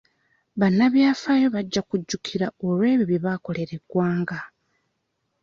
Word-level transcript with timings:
Bannabyafaayo 0.59 1.47
bajja 1.55 1.81
kujjukirwa 1.89 2.47
olw'ebyo 2.67 3.05
bye 3.09 3.23
baakolera 3.25 3.73
eggwanga. 3.79 4.39